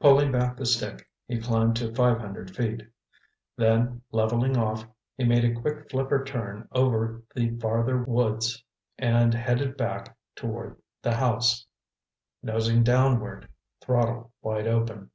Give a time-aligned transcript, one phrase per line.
[0.00, 2.80] Pulling back the stick, he climbed to five hundred feet.
[3.54, 4.86] Then, leveling off,
[5.18, 8.64] he made a quick flipper turn over the farther woods
[8.96, 11.66] and headed back toward the house,
[12.42, 13.46] nosing downward,
[13.82, 15.10] throttle wide open.